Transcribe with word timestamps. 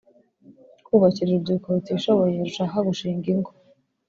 kubakira 0.85 1.27
urubyiruko 1.29 1.67
rutishoboye 1.75 2.33
rushaka 2.45 2.75
gushinga 2.87 3.25
ingo 3.33 3.51